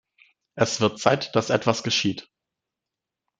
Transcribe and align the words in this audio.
Es 0.55 0.81
wird 0.81 0.97
Zeit, 0.97 1.35
dass 1.35 1.51
etwas 1.51 1.83
geschieht. 1.83 2.27